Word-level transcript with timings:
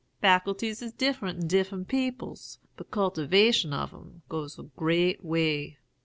Faculties 0.19 0.81
is 0.81 0.91
different 0.93 1.41
in 1.41 1.47
different 1.47 1.87
peoples; 1.87 2.57
but 2.75 2.89
cultivation 2.89 3.71
of 3.71 3.93
'em 3.93 4.23
goes 4.29 4.57
a 4.57 4.63
great 4.63 5.23
way.' 5.23 5.77